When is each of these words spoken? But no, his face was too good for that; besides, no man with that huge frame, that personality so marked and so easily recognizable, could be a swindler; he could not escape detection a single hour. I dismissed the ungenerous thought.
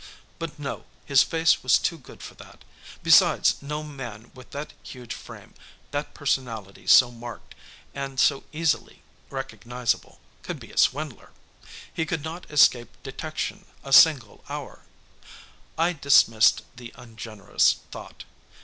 But 0.39 0.57
no, 0.57 0.85
his 1.05 1.21
face 1.21 1.61
was 1.61 1.77
too 1.77 1.99
good 1.99 2.23
for 2.23 2.33
that; 2.33 2.63
besides, 3.03 3.61
no 3.61 3.83
man 3.83 4.31
with 4.33 4.49
that 4.49 4.73
huge 4.81 5.13
frame, 5.13 5.53
that 5.91 6.15
personality 6.15 6.87
so 6.87 7.11
marked 7.11 7.53
and 7.93 8.19
so 8.19 8.43
easily 8.51 9.03
recognizable, 9.29 10.19
could 10.41 10.59
be 10.59 10.71
a 10.71 10.77
swindler; 10.79 11.33
he 11.93 12.07
could 12.07 12.23
not 12.23 12.49
escape 12.49 12.89
detection 13.03 13.65
a 13.83 13.93
single 13.93 14.43
hour. 14.49 14.85
I 15.77 15.93
dismissed 15.93 16.63
the 16.77 16.91
ungenerous 16.95 17.75
thought. 17.91 18.23